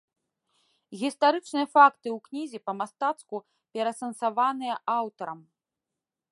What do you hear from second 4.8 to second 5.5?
аўтарам.